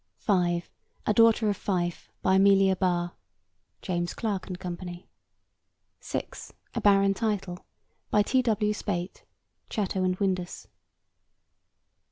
[0.17, 0.67] (5)
[1.05, 2.09] A Daughter of Fife.
[2.23, 3.13] By Amelia Barr.
[3.83, 4.75] (James Clarke and Co.)
[5.99, 7.63] (6) A Barren Title.
[8.09, 8.41] By T.
[8.41, 8.73] W.
[8.73, 9.25] Speight.
[9.69, 10.65] (Chatto and Windus.)